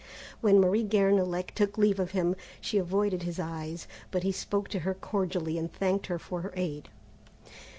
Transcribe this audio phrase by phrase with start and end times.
[0.39, 4.79] When Marie Guernalec took leave of him, she avoided his eyes, but he spoke to
[4.79, 6.89] her cordially and thanked her for her aid.